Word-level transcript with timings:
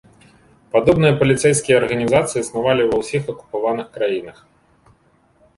Падобныя 0.75 1.15
паліцэйскія 1.19 1.75
арганізацыі 1.81 2.39
існавалі 2.45 2.81
ва 2.93 2.97
ўсіх 3.03 3.23
акупаваных 3.35 3.87
краінах. 3.99 4.37